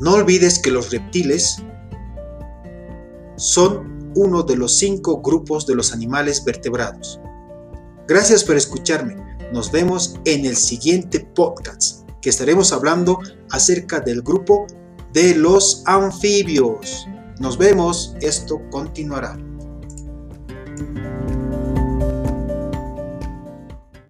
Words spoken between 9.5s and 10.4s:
Nos vemos